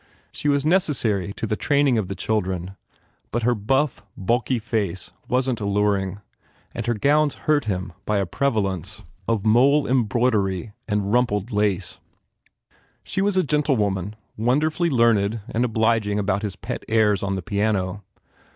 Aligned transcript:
She 0.31 0.47
was 0.47 0.65
necessary 0.65 1.31
to 1.33 1.45
the 1.45 1.55
train 1.55 1.87
ing 1.89 1.99
of 1.99 2.07
the 2.07 2.15
children 2.15 2.75
but 3.29 3.43
her 3.43 3.53
buff, 3.53 4.03
bulky 4.17 4.57
face 4.57 5.11
wasn 5.27 5.55
t 5.57 5.63
alluring 5.63 6.21
and 6.73 6.87
her 6.87 6.95
gowns 6.95 7.35
hurt 7.45 7.65
him 7.65 7.93
by 8.03 8.17
a 8.17 8.25
prevalence 8.25 9.03
of 9.27 9.45
mole 9.45 9.85
embroidery 9.85 10.71
and 10.87 11.13
rumpled 11.13 11.51
lace. 11.51 11.99
She 13.03 13.21
was 13.21 13.37
a 13.37 13.43
gentlewoman, 13.43 14.15
wonderfully 14.37 14.89
learned 14.89 15.41
and 15.47 15.63
obliging 15.63 16.17
about 16.17 16.41
his 16.41 16.55
pet 16.55 16.83
airs 16.89 17.21
on 17.21 17.35
the 17.35 17.43
piano. 17.43 18.01